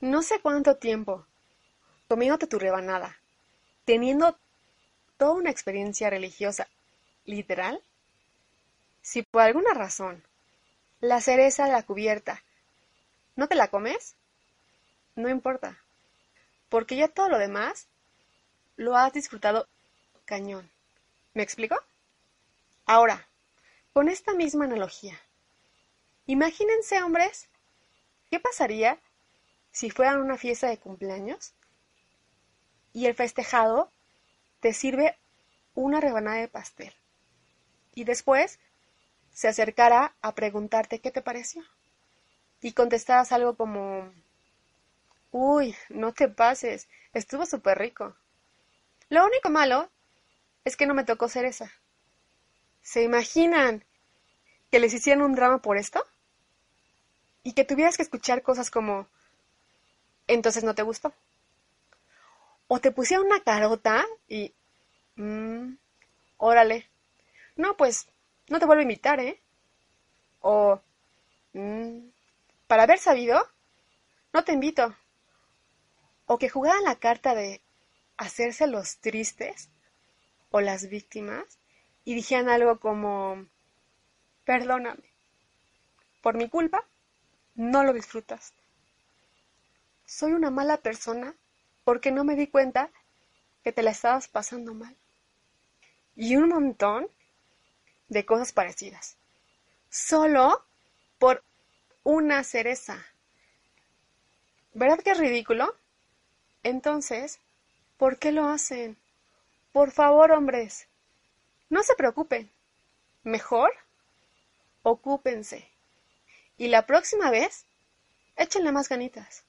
no 0.00 0.22
sé 0.22 0.40
cuánto 0.40 0.76
tiempo 0.76 1.26
comiéndote 2.08 2.46
tu 2.46 2.58
rebanada, 2.58 3.18
teniendo 3.84 4.36
toda 5.16 5.32
una 5.32 5.50
experiencia 5.50 6.10
religiosa, 6.10 6.68
literal, 7.24 7.82
si 9.02 9.22
por 9.22 9.42
alguna 9.42 9.74
razón 9.74 10.24
la 11.00 11.20
cereza 11.20 11.64
de 11.64 11.72
la 11.72 11.82
cubierta 11.82 12.42
no 13.36 13.48
te 13.48 13.54
la 13.54 13.68
comes, 13.68 14.16
no 15.14 15.28
importa, 15.28 15.78
porque 16.70 16.96
ya 16.96 17.08
todo 17.08 17.28
lo 17.28 17.38
demás 17.38 17.88
lo 18.76 18.96
has 18.96 19.12
disfrutado 19.12 19.68
cañón. 20.24 20.70
¿Me 21.34 21.42
explico? 21.42 21.76
Ahora, 22.86 23.28
con 23.92 24.08
esta 24.08 24.32
misma 24.32 24.64
analogía, 24.64 25.20
imagínense, 26.26 27.02
hombres, 27.02 27.48
¿qué 28.30 28.40
pasaría 28.40 28.98
si 29.72 29.90
fueran 29.90 30.20
una 30.20 30.38
fiesta 30.38 30.68
de 30.68 30.78
cumpleaños 30.78 31.52
y 32.92 33.06
el 33.06 33.14
festejado 33.14 33.90
te 34.60 34.72
sirve 34.72 35.16
una 35.74 36.00
rebanada 36.00 36.38
de 36.38 36.48
pastel 36.48 36.94
y 37.94 38.04
después 38.04 38.58
se 39.32 39.48
acercara 39.48 40.14
a 40.22 40.34
preguntarte 40.34 41.00
qué 41.00 41.10
te 41.10 41.22
pareció 41.22 41.64
y 42.60 42.72
contestaras 42.72 43.32
algo 43.32 43.54
como 43.56 44.12
Uy, 45.32 45.74
no 45.88 46.12
te 46.12 46.28
pases, 46.28 46.88
estuvo 47.12 47.46
súper 47.46 47.78
rico. 47.78 48.16
Lo 49.08 49.24
único 49.24 49.50
malo 49.50 49.90
es 50.64 50.76
que 50.76 50.86
no 50.86 50.94
me 50.94 51.04
tocó 51.04 51.28
cereza. 51.28 51.70
¿Se 52.82 53.02
imaginan 53.02 53.84
que 54.70 54.80
les 54.80 54.94
hicieran 54.94 55.22
un 55.22 55.34
drama 55.34 55.62
por 55.62 55.76
esto? 55.78 56.06
Y 57.42 57.52
que 57.54 57.64
tuvieras 57.64 57.96
que 57.96 58.02
escuchar 58.02 58.42
cosas 58.42 58.70
como 58.70 59.08
entonces 60.26 60.64
no 60.64 60.74
te 60.74 60.82
gustó. 60.82 61.12
O 62.68 62.78
te 62.80 62.92
pusieron 62.92 63.26
una 63.26 63.40
carota 63.40 64.06
y... 64.28 64.54
Mmm, 65.16 65.74
órale. 66.38 66.88
No, 67.56 67.76
pues 67.76 68.08
no 68.48 68.58
te 68.58 68.66
vuelvo 68.66 68.80
a 68.80 68.84
invitar, 68.84 69.20
¿eh? 69.20 69.40
O... 70.40 70.80
Mmm, 71.52 71.98
para 72.68 72.84
haber 72.84 72.98
sabido, 72.98 73.40
no 74.32 74.44
te 74.44 74.52
invito. 74.52 74.94
O 76.30 76.38
que 76.38 76.48
jugaran 76.48 76.84
la 76.84 76.94
carta 76.94 77.34
de 77.34 77.60
hacerse 78.16 78.66
los 78.66 78.98
tristes 78.98 79.68
o 80.50 80.60
las 80.60 80.88
víctimas 80.88 81.58
y 82.04 82.14
dijeran 82.14 82.48
algo 82.48 82.78
como, 82.78 83.46
perdóname, 84.44 85.10
por 86.22 86.36
mi 86.36 86.48
culpa, 86.48 86.86
no 87.54 87.82
lo 87.82 87.92
disfrutas 87.92 88.54
soy 90.10 90.32
una 90.32 90.50
mala 90.50 90.78
persona 90.78 91.36
porque 91.84 92.10
no 92.10 92.24
me 92.24 92.34
di 92.34 92.48
cuenta 92.48 92.90
que 93.62 93.70
te 93.70 93.84
la 93.84 93.92
estabas 93.92 94.26
pasando 94.26 94.74
mal. 94.74 94.96
Y 96.16 96.34
un 96.34 96.48
montón 96.48 97.08
de 98.08 98.26
cosas 98.26 98.52
parecidas. 98.52 99.16
Solo 99.88 100.66
por 101.20 101.44
una 102.02 102.42
cereza. 102.42 103.06
¿Verdad 104.74 104.98
que 104.98 105.12
es 105.12 105.18
ridículo? 105.18 105.76
Entonces, 106.62 107.38
¿por 107.96 108.18
qué 108.18 108.32
lo 108.32 108.48
hacen? 108.48 108.96
Por 109.72 109.92
favor, 109.92 110.32
hombres, 110.32 110.88
no 111.68 111.82
se 111.82 111.94
preocupen. 111.94 112.50
Mejor, 113.22 113.72
ocúpense. 114.82 115.68
Y 116.58 116.68
la 116.68 116.86
próxima 116.86 117.30
vez, 117.30 117.64
échenle 118.36 118.72
más 118.72 118.88
ganitas. 118.88 119.44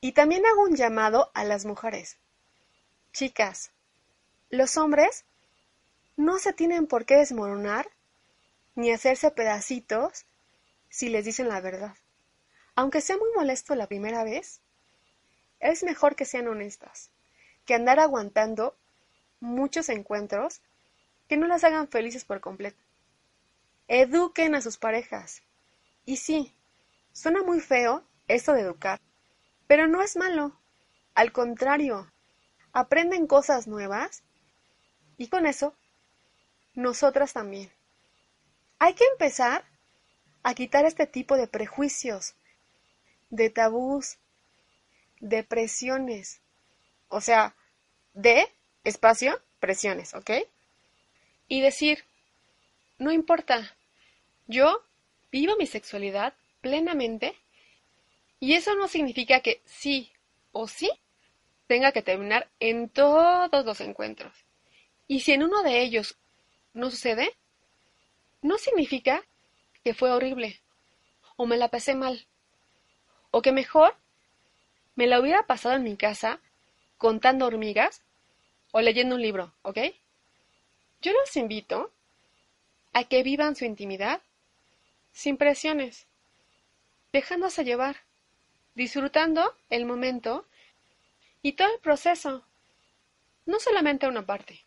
Y 0.00 0.12
también 0.12 0.44
hago 0.46 0.62
un 0.62 0.76
llamado 0.76 1.30
a 1.34 1.44
las 1.44 1.64
mujeres. 1.64 2.16
Chicas, 3.12 3.70
los 4.50 4.76
hombres 4.76 5.24
no 6.16 6.38
se 6.38 6.52
tienen 6.52 6.86
por 6.86 7.04
qué 7.04 7.16
desmoronar 7.16 7.88
ni 8.74 8.92
hacerse 8.92 9.30
pedacitos 9.30 10.24
si 10.88 11.08
les 11.08 11.24
dicen 11.24 11.48
la 11.48 11.60
verdad. 11.60 11.94
Aunque 12.74 13.00
sea 13.00 13.16
muy 13.16 13.28
molesto 13.34 13.74
la 13.74 13.86
primera 13.86 14.24
vez, 14.24 14.60
es 15.60 15.82
mejor 15.82 16.16
que 16.16 16.24
sean 16.24 16.48
honestas, 16.48 17.10
que 17.64 17.74
andar 17.74 18.00
aguantando 18.00 18.76
muchos 19.40 19.88
encuentros 19.88 20.60
que 21.28 21.36
no 21.36 21.46
las 21.46 21.64
hagan 21.64 21.88
felices 21.88 22.24
por 22.24 22.40
completo. 22.40 22.82
Eduquen 23.86 24.54
a 24.54 24.60
sus 24.60 24.78
parejas. 24.78 25.42
Y 26.04 26.16
sí, 26.16 26.54
suena 27.12 27.42
muy 27.42 27.60
feo 27.60 28.04
esto 28.28 28.52
de 28.52 28.62
educar, 28.62 29.00
pero 29.66 29.86
no 29.86 30.02
es 30.02 30.16
malo. 30.16 30.58
Al 31.14 31.32
contrario, 31.32 32.10
aprenden 32.72 33.26
cosas 33.26 33.66
nuevas 33.66 34.22
y 35.16 35.28
con 35.28 35.46
eso, 35.46 35.74
nosotras 36.74 37.32
también. 37.32 37.70
Hay 38.78 38.94
que 38.94 39.04
empezar 39.12 39.64
a 40.42 40.54
quitar 40.54 40.84
este 40.84 41.06
tipo 41.06 41.36
de 41.36 41.48
prejuicios, 41.48 42.34
de 43.30 43.50
tabús, 43.50 44.18
de 45.20 45.42
presiones. 45.44 46.40
O 47.08 47.20
sea, 47.20 47.54
de 48.14 48.48
espacio, 48.84 49.40
presiones, 49.60 50.14
¿ok? 50.14 50.30
Y 51.48 51.60
decir, 51.60 52.04
no 52.98 53.12
importa, 53.12 53.76
yo 54.46 54.82
vivo 55.30 55.56
mi 55.56 55.66
sexualidad 55.66 56.34
plenamente 56.60 57.34
y 58.40 58.54
eso 58.54 58.74
no 58.74 58.88
significa 58.88 59.40
que 59.40 59.60
sí 59.64 60.12
o 60.52 60.68
sí 60.68 60.90
tenga 61.66 61.92
que 61.92 62.02
terminar 62.02 62.48
en 62.60 62.88
todos 62.88 63.64
los 63.64 63.80
encuentros. 63.80 64.32
Y 65.06 65.20
si 65.20 65.32
en 65.32 65.42
uno 65.42 65.62
de 65.62 65.80
ellos 65.80 66.16
no 66.72 66.90
sucede, 66.90 67.36
no 68.42 68.58
significa 68.58 69.22
que 69.84 69.94
fue 69.94 70.10
horrible, 70.10 70.60
o 71.36 71.46
me 71.46 71.56
la 71.56 71.68
pasé 71.68 71.94
mal, 71.94 72.26
o 73.30 73.42
que 73.42 73.52
mejor 73.52 73.94
me 74.98 75.06
la 75.06 75.20
hubiera 75.20 75.46
pasado 75.46 75.76
en 75.76 75.84
mi 75.84 75.96
casa 75.96 76.40
contando 76.96 77.46
hormigas 77.46 78.02
o 78.72 78.80
leyendo 78.80 79.14
un 79.14 79.22
libro, 79.22 79.54
¿ok? 79.62 79.78
Yo 81.00 81.12
los 81.12 81.36
invito 81.36 81.92
a 82.92 83.04
que 83.04 83.22
vivan 83.22 83.54
su 83.54 83.64
intimidad 83.64 84.20
sin 85.12 85.36
presiones, 85.36 86.08
dejándose 87.12 87.62
llevar 87.62 87.98
disfrutando 88.74 89.56
el 89.70 89.86
momento 89.86 90.48
y 91.42 91.52
todo 91.52 91.72
el 91.72 91.78
proceso, 91.78 92.44
no 93.46 93.60
solamente 93.60 94.08
una 94.08 94.26
parte. 94.26 94.64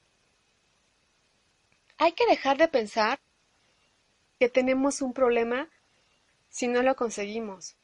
Hay 1.98 2.14
que 2.14 2.26
dejar 2.26 2.58
de 2.58 2.70
pensar 2.70 3.20
que 4.40 4.48
tenemos 4.48 5.02
un 5.02 5.12
problema 5.12 5.68
si 6.48 6.70
no 6.70 6.84
lo 6.84 6.96
conseguimos. 6.96 7.76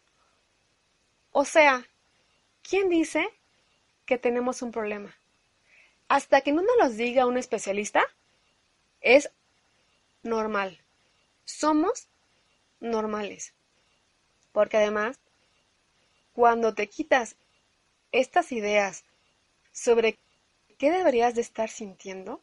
O 1.33 1.43
sea, 1.43 1.85
¿quién 2.69 2.89
dice 2.89 3.29
que 4.05 4.17
tenemos 4.17 4.61
un 4.61 4.71
problema? 4.71 5.15
Hasta 6.07 6.41
que 6.41 6.51
no 6.51 6.61
nos 6.61 6.77
lo 6.77 6.89
diga 6.89 7.25
un 7.25 7.37
especialista, 7.37 8.05
es 9.01 9.29
normal. 10.23 10.79
Somos 11.45 12.07
normales. 12.79 13.53
Porque 14.51 14.77
además, 14.77 15.19
cuando 16.33 16.73
te 16.73 16.87
quitas 16.87 17.35
estas 18.11 18.51
ideas 18.51 19.03
sobre 19.71 20.17
qué 20.77 20.91
deberías 20.91 21.35
de 21.35 21.41
estar 21.41 21.69
sintiendo, 21.69 22.41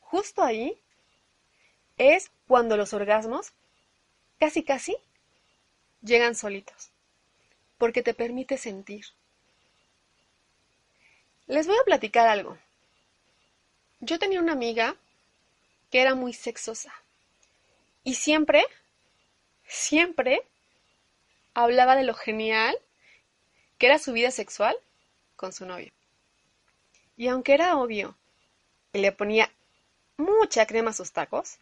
justo 0.00 0.42
ahí 0.42 0.80
es 1.98 2.30
cuando 2.46 2.76
los 2.76 2.92
orgasmos 2.94 3.52
casi 4.38 4.62
casi 4.62 4.96
llegan 6.02 6.34
solitos, 6.34 6.90
porque 7.78 8.02
te 8.02 8.14
permite 8.14 8.56
sentir. 8.56 9.04
Les 11.50 11.66
voy 11.66 11.76
a 11.80 11.84
platicar 11.84 12.28
algo. 12.28 12.56
Yo 13.98 14.20
tenía 14.20 14.38
una 14.38 14.52
amiga 14.52 14.94
que 15.90 16.00
era 16.00 16.14
muy 16.14 16.32
sexosa 16.32 16.94
y 18.04 18.14
siempre, 18.14 18.64
siempre 19.66 20.46
hablaba 21.52 21.96
de 21.96 22.04
lo 22.04 22.14
genial 22.14 22.78
que 23.78 23.86
era 23.86 23.98
su 23.98 24.12
vida 24.12 24.30
sexual 24.30 24.76
con 25.34 25.52
su 25.52 25.66
novio. 25.66 25.90
Y 27.16 27.26
aunque 27.26 27.54
era 27.54 27.76
obvio 27.78 28.14
que 28.92 29.00
le 29.00 29.10
ponía 29.10 29.50
mucha 30.18 30.66
crema 30.66 30.90
a 30.90 30.94
sus 30.94 31.10
tacos, 31.10 31.58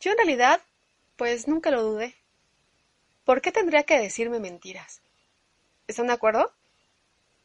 yo 0.00 0.10
en 0.10 0.16
realidad, 0.16 0.60
pues 1.14 1.46
nunca 1.46 1.70
lo 1.70 1.84
dudé. 1.84 2.16
¿Por 3.24 3.42
qué 3.42 3.52
tendría 3.52 3.84
que 3.84 4.00
decirme 4.00 4.40
mentiras? 4.40 5.00
¿Están 5.86 6.08
de 6.08 6.14
acuerdo? 6.14 6.52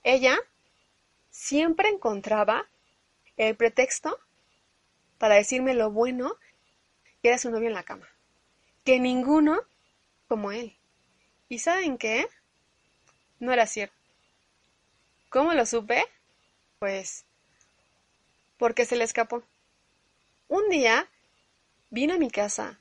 Ella 0.02 0.39
siempre 1.38 1.89
encontraba 1.89 2.67
el 3.38 3.56
pretexto 3.56 4.19
para 5.19 5.36
decirme 5.36 5.76
lo 5.76 5.91
bueno 5.91 6.36
que 7.21 7.30
era 7.30 7.38
su 7.38 7.52
novio 7.52 7.67
en 7.67 7.76
la 7.76 7.84
cama. 7.84 8.10
Que 8.84 9.00
ninguno 9.00 9.62
como 10.28 10.52
él. 10.52 10.76
¿Y 11.47 11.60
saben 11.60 12.00
qué? 12.00 12.28
No 13.39 13.54
era 13.54 13.67
cierto. 13.67 13.95
¿Cómo 15.30 15.54
lo 15.54 15.65
supe? 15.67 16.04
Pues 16.80 17.23
porque 18.58 18.86
se 18.86 18.95
le 18.95 19.04
escapó. 19.04 19.43
Un 20.47 20.67
día 20.69 21.08
vino 21.91 22.15
a 22.15 22.17
mi 22.17 22.32
casa, 22.32 22.80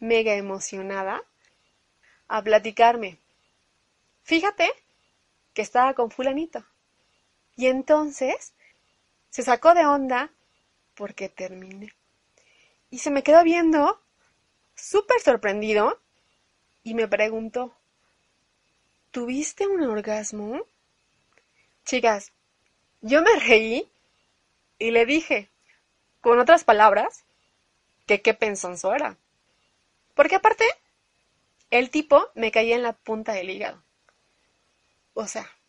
mega 0.00 0.34
emocionada, 0.34 1.22
a 2.26 2.42
platicarme. 2.42 3.18
Fíjate 4.24 4.68
que 5.54 5.62
estaba 5.62 5.94
con 5.94 6.10
fulanito. 6.10 6.64
Y 7.60 7.66
entonces 7.66 8.54
se 9.28 9.42
sacó 9.42 9.74
de 9.74 9.84
onda 9.84 10.30
porque 10.94 11.28
terminé. 11.28 11.92
Y 12.88 13.00
se 13.00 13.10
me 13.10 13.22
quedó 13.22 13.44
viendo, 13.44 14.00
súper 14.74 15.20
sorprendido, 15.20 16.00
y 16.82 16.94
me 16.94 17.06
preguntó, 17.06 17.76
¿tuviste 19.10 19.66
un 19.66 19.82
orgasmo? 19.82 20.62
Chicas, 21.84 22.32
yo 23.02 23.20
me 23.20 23.38
reí 23.40 23.92
y 24.78 24.90
le 24.90 25.04
dije, 25.04 25.50
con 26.22 26.38
otras 26.38 26.64
palabras, 26.64 27.26
que 28.06 28.22
qué 28.22 28.32
pensonzo 28.32 28.94
era. 28.94 29.18
Porque 30.14 30.36
aparte, 30.36 30.64
el 31.68 31.90
tipo 31.90 32.30
me 32.34 32.52
caía 32.52 32.76
en 32.76 32.82
la 32.82 32.94
punta 32.94 33.34
del 33.34 33.50
hígado. 33.50 33.82
O 35.12 35.26
sea, 35.26 35.59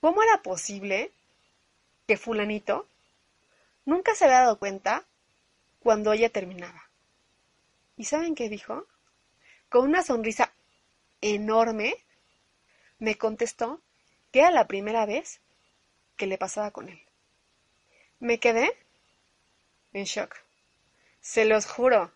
¿cómo 0.00 0.22
era 0.22 0.42
posible 0.42 1.12
que 2.06 2.16
fulanito 2.16 2.86
nunca 3.84 4.14
se 4.14 4.24
había 4.24 4.40
dado 4.40 4.58
cuenta 4.58 5.04
cuando 5.80 6.12
ella 6.12 6.30
terminaba? 6.30 6.88
¿Y 7.96 8.04
saben 8.04 8.34
qué 8.34 8.48
dijo? 8.48 8.86
Con 9.68 9.84
una 9.88 10.02
sonrisa 10.02 10.52
enorme, 11.20 11.94
me 12.98 13.16
contestó 13.16 13.80
que 14.32 14.40
era 14.40 14.50
la 14.50 14.66
primera 14.66 15.06
vez 15.06 15.40
que 16.16 16.26
le 16.26 16.38
pasaba 16.38 16.70
con 16.70 16.88
él. 16.88 17.00
Me 18.18 18.38
quedé 18.38 18.76
en 19.92 20.04
shock. 20.04 20.36
Se 21.20 21.44
los 21.44 21.66
juro. 21.66 22.12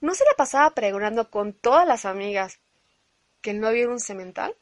¿No 0.00 0.14
se 0.14 0.24
la 0.24 0.32
pasaba 0.36 0.70
pregonando 0.70 1.30
con 1.30 1.52
todas 1.52 1.86
las 1.86 2.04
amigas 2.04 2.58
que 3.40 3.50
el 3.50 3.60
novio 3.60 3.84
era 3.84 3.92
un 3.92 4.00
cemental? 4.00 4.54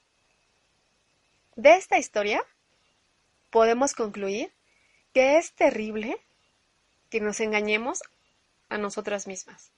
De 1.56 1.74
esta 1.74 1.96
historia 1.96 2.44
podemos 3.48 3.94
concluir 3.94 4.52
que 5.14 5.38
es 5.38 5.52
terrible 5.52 6.20
que 7.08 7.22
nos 7.22 7.40
engañemos 7.40 8.02
a 8.68 8.76
nosotras 8.76 9.26
mismas. 9.26 9.72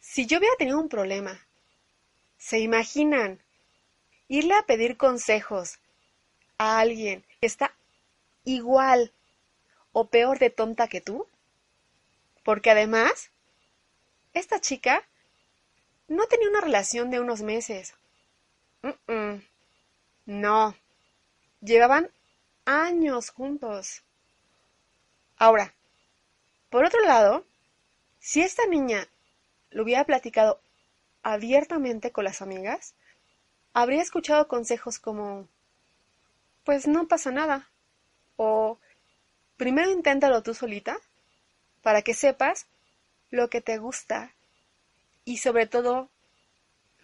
Si 0.00 0.24
yo 0.24 0.38
hubiera 0.38 0.56
tenido 0.56 0.80
un 0.80 0.88
problema, 0.88 1.46
¿se 2.38 2.60
imaginan 2.60 3.42
irle 4.28 4.54
a 4.54 4.62
pedir 4.62 4.96
consejos 4.96 5.80
a 6.56 6.78
alguien 6.78 7.22
que 7.38 7.46
está 7.46 7.74
igual 8.44 9.12
o 9.92 10.08
peor 10.08 10.38
de 10.38 10.48
tonta 10.48 10.88
que 10.88 11.02
tú? 11.02 11.26
Porque 12.42 12.70
además, 12.70 13.30
esta 14.32 14.62
chica 14.62 15.06
no 16.08 16.26
tenía 16.26 16.48
una 16.48 16.62
relación 16.62 17.10
de 17.10 17.20
unos 17.20 17.42
meses. 17.42 17.92
No. 20.26 20.76
Llevaban 21.60 22.10
años 22.64 23.30
juntos. 23.30 24.02
Ahora, 25.38 25.72
por 26.68 26.84
otro 26.84 27.00
lado, 27.02 27.44
si 28.18 28.42
esta 28.42 28.66
niña 28.66 29.08
lo 29.70 29.84
hubiera 29.84 30.04
platicado 30.04 30.60
abiertamente 31.22 32.10
con 32.10 32.24
las 32.24 32.42
amigas, 32.42 32.94
habría 33.72 34.02
escuchado 34.02 34.48
consejos 34.48 34.98
como, 34.98 35.48
pues 36.64 36.86
no 36.88 37.06
pasa 37.06 37.30
nada, 37.30 37.68
o 38.36 38.78
primero 39.56 39.90
inténtalo 39.90 40.42
tú 40.42 40.54
solita, 40.54 40.98
para 41.82 42.02
que 42.02 42.14
sepas 42.14 42.66
lo 43.30 43.48
que 43.48 43.60
te 43.60 43.78
gusta 43.78 44.32
y 45.24 45.38
sobre 45.38 45.66
todo, 45.66 46.08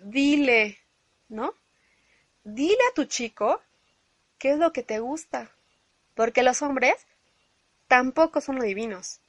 dile, 0.00 0.78
¿no? 1.28 1.54
Dile 2.44 2.82
a 2.90 2.94
tu 2.94 3.04
chico 3.04 3.62
qué 4.38 4.52
es 4.52 4.58
lo 4.58 4.72
que 4.72 4.82
te 4.82 4.98
gusta, 4.98 5.50
porque 6.14 6.42
los 6.42 6.62
hombres 6.62 7.06
tampoco 7.86 8.40
son 8.40 8.58
divinos. 8.58 9.20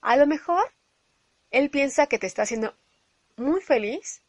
A 0.00 0.16
lo 0.16 0.26
mejor 0.26 0.72
él 1.50 1.70
piensa 1.70 2.06
que 2.06 2.18
te 2.18 2.26
está 2.26 2.42
haciendo 2.42 2.74
muy 3.36 3.60
feliz 3.60 4.22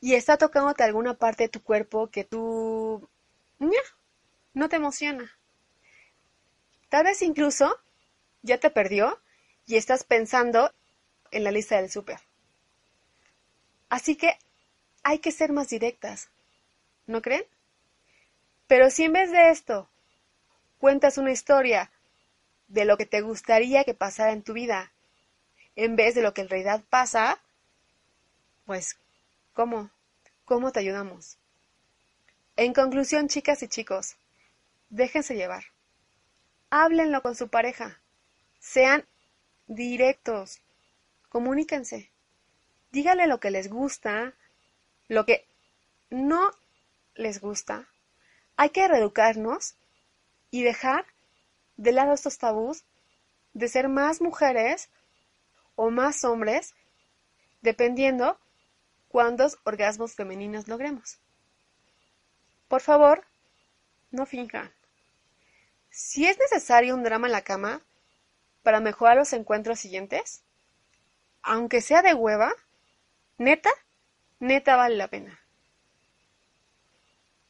y 0.00 0.14
está 0.14 0.36
tocándote 0.36 0.82
alguna 0.82 1.14
parte 1.14 1.44
de 1.44 1.48
tu 1.48 1.62
cuerpo 1.62 2.10
que 2.10 2.24
tú 2.24 3.08
no 4.52 4.68
te 4.68 4.76
emociona. 4.76 5.30
Tal 6.88 7.04
vez 7.04 7.22
incluso 7.22 7.80
ya 8.42 8.58
te 8.58 8.70
perdió 8.70 9.20
y 9.66 9.76
estás 9.76 10.04
pensando 10.04 10.72
en 11.30 11.44
la 11.44 11.50
lista 11.50 11.76
del 11.76 11.90
súper. 11.90 12.20
Así 13.88 14.16
que 14.16 14.38
hay 15.02 15.18
que 15.20 15.32
ser 15.32 15.52
más 15.52 15.68
directas, 15.68 16.30
¿no 17.06 17.22
creen? 17.22 17.44
Pero 18.66 18.90
si 18.90 19.04
en 19.04 19.12
vez 19.12 19.30
de 19.30 19.50
esto 19.50 19.88
cuentas 20.78 21.18
una 21.18 21.32
historia 21.32 21.90
de 22.68 22.84
lo 22.84 22.96
que 22.96 23.06
te 23.06 23.20
gustaría 23.20 23.84
que 23.84 23.94
pasara 23.94 24.32
en 24.32 24.42
tu 24.42 24.52
vida, 24.52 24.92
en 25.76 25.96
vez 25.96 26.14
de 26.14 26.22
lo 26.22 26.34
que 26.34 26.42
en 26.42 26.48
realidad 26.48 26.82
pasa, 26.88 27.40
pues, 28.66 28.96
¿cómo? 29.52 29.90
¿Cómo 30.44 30.72
te 30.72 30.80
ayudamos? 30.80 31.36
En 32.56 32.72
conclusión, 32.72 33.28
chicas 33.28 33.62
y 33.62 33.68
chicos, 33.68 34.16
déjense 34.90 35.34
llevar. 35.34 35.64
Háblenlo 36.70 37.22
con 37.22 37.34
su 37.34 37.48
pareja. 37.48 38.00
Sean 38.60 39.04
directos. 39.66 40.60
Comuníquense. 41.28 42.10
Díganle 42.92 43.26
lo 43.26 43.40
que 43.40 43.50
les 43.50 43.68
gusta, 43.68 44.34
lo 45.08 45.26
que 45.26 45.46
no 46.10 46.52
les 47.14 47.40
gusta. 47.40 47.88
Hay 48.56 48.70
que 48.70 48.86
reeducarnos 48.86 49.74
y 50.50 50.62
dejar 50.62 51.06
de 51.76 51.92
lado 51.92 52.12
estos 52.12 52.38
tabús 52.38 52.84
de 53.52 53.68
ser 53.68 53.88
más 53.88 54.20
mujeres 54.20 54.90
o 55.76 55.90
más 55.90 56.24
hombres, 56.24 56.74
dependiendo 57.62 58.38
cuántos 59.08 59.58
orgasmos 59.64 60.14
femeninos 60.14 60.68
logremos. 60.68 61.18
Por 62.68 62.80
favor, 62.80 63.24
no 64.10 64.26
finjan. 64.26 64.72
Si 65.90 66.26
es 66.26 66.38
necesario 66.38 66.94
un 66.94 67.04
drama 67.04 67.28
en 67.28 67.32
la 67.32 67.42
cama 67.42 67.80
para 68.62 68.80
mejorar 68.80 69.16
los 69.16 69.32
encuentros 69.32 69.78
siguientes, 69.78 70.42
aunque 71.42 71.80
sea 71.80 72.02
de 72.02 72.14
hueva, 72.14 72.52
neta, 73.38 73.70
neta 74.40 74.76
vale 74.76 74.96
la 74.96 75.08
pena. 75.08 75.43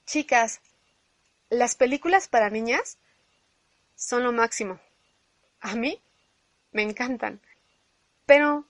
Chicas, 0.07 0.61
las 1.49 1.75
películas 1.75 2.29
para 2.29 2.51
niñas 2.51 2.99
son 3.97 4.23
lo 4.23 4.33
máximo. 4.33 4.79
A 5.61 5.77
mí 5.77 6.03
me 6.73 6.83
encantan, 6.83 7.41
pero 8.27 8.67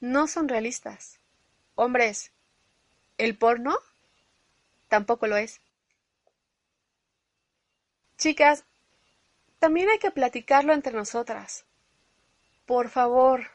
no 0.00 0.26
son 0.26 0.48
realistas. 0.48 1.18
Hombres, 1.74 2.32
el 3.18 3.36
porno 3.36 3.76
tampoco 4.88 5.26
lo 5.26 5.36
es. 5.36 5.60
Chicas, 8.16 8.64
también 9.58 9.90
hay 9.90 9.98
que 9.98 10.10
platicarlo 10.10 10.72
entre 10.72 10.94
nosotras. 10.94 11.66
Por 12.64 12.88
favor, 12.88 13.50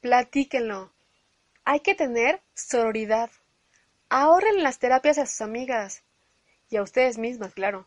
platíquenlo. 0.00 0.92
Hay 1.64 1.80
que 1.80 1.94
tener 1.94 2.42
sororidad. 2.52 3.30
Ahorren 4.10 4.62
las 4.62 4.78
terapias 4.78 5.16
a 5.16 5.24
sus 5.24 5.40
amigas 5.40 6.02
y 6.70 6.76
a 6.76 6.82
ustedes 6.82 7.18
mismas, 7.18 7.52
claro. 7.52 7.86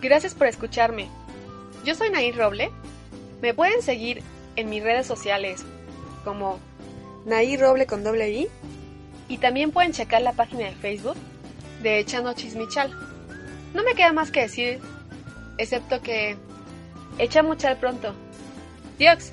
Gracias 0.00 0.34
por 0.34 0.46
escucharme. 0.46 1.08
Yo 1.84 1.94
soy 1.94 2.10
Nair 2.10 2.36
Roble. 2.36 2.70
Me 3.40 3.54
pueden 3.54 3.82
seguir 3.82 4.22
en 4.56 4.68
mis 4.68 4.82
redes 4.82 5.06
sociales 5.06 5.64
como 6.22 6.60
Nair 7.24 7.60
Roble 7.60 7.86
con 7.86 8.04
doble 8.04 8.30
I. 8.30 8.48
Y 9.28 9.38
también 9.38 9.72
pueden 9.72 9.92
checar 9.92 10.22
la 10.22 10.32
página 10.32 10.66
de 10.66 10.72
Facebook 10.72 11.16
de 11.82 11.98
Echando 11.98 12.32
Chismichal. 12.34 12.92
No 13.74 13.82
me 13.82 13.94
queda 13.94 14.12
más 14.12 14.30
que 14.30 14.42
decir, 14.42 14.80
excepto 15.58 16.00
que 16.00 16.36
echamos 17.18 17.58
chal 17.58 17.78
pronto. 17.78 18.14
Dios. 18.98 19.32